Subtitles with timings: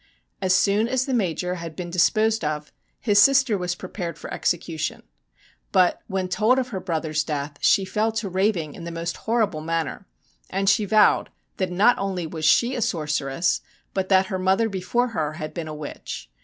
[0.41, 5.03] As soon as the Major had been disposed of his sister was prepared for execution,
[5.71, 9.61] but when told of her brother's death she fell to raving in the most horrible
[9.61, 10.07] manner;
[10.49, 13.61] and she vowed that not only was she a sorceress
[13.93, 16.31] but that her mother before her had been a witch.